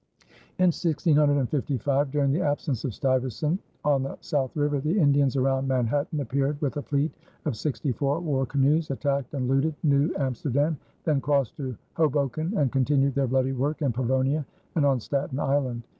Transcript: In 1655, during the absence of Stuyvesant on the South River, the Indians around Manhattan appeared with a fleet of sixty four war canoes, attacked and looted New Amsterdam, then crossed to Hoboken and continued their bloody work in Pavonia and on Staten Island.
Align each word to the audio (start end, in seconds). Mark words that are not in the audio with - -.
In 0.57 0.71
1655, 0.73 2.09
during 2.09 2.31
the 2.31 2.41
absence 2.41 2.83
of 2.83 2.91
Stuyvesant 2.95 3.59
on 3.85 4.01
the 4.01 4.17
South 4.19 4.49
River, 4.55 4.79
the 4.79 4.97
Indians 4.99 5.35
around 5.35 5.67
Manhattan 5.67 6.21
appeared 6.21 6.59
with 6.59 6.77
a 6.77 6.81
fleet 6.81 7.11
of 7.45 7.55
sixty 7.55 7.91
four 7.91 8.19
war 8.19 8.47
canoes, 8.47 8.89
attacked 8.89 9.35
and 9.35 9.47
looted 9.47 9.75
New 9.83 10.09
Amsterdam, 10.17 10.79
then 11.03 11.21
crossed 11.21 11.55
to 11.57 11.77
Hoboken 11.93 12.57
and 12.57 12.71
continued 12.71 13.13
their 13.13 13.27
bloody 13.27 13.51
work 13.53 13.83
in 13.83 13.93
Pavonia 13.93 14.43
and 14.73 14.87
on 14.87 14.99
Staten 14.99 15.37
Island. 15.37 15.83